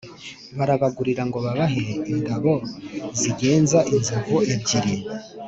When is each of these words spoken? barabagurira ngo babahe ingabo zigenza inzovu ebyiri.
barabagurira 0.57 1.21
ngo 1.27 1.37
babahe 1.45 1.85
ingabo 2.13 2.51
zigenza 3.19 3.79
inzovu 3.95 4.35
ebyiri. 4.53 4.93